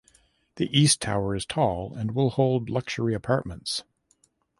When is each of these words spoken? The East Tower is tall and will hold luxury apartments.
The 0.55 0.67
East 0.75 0.99
Tower 0.99 1.35
is 1.35 1.45
tall 1.45 1.93
and 1.93 2.15
will 2.15 2.31
hold 2.31 2.71
luxury 2.71 3.13
apartments. 3.13 3.83